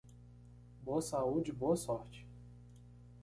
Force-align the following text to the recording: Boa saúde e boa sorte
Boa 0.83 0.99
saúde 0.99 1.51
e 1.51 1.53
boa 1.53 1.75
sorte 1.75 2.25